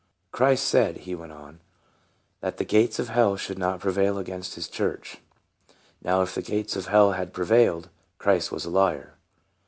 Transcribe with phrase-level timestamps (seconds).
[0.31, 1.59] "Christ said," he went on,"
[2.41, 5.19] that the gates of hell should not prevail against his church.
[6.01, 9.13] Now if the gates of hell have pre vailed, Christ was a liar."